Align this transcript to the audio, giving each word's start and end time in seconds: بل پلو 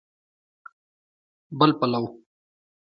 بل 1.59 1.71
پلو 1.79 2.03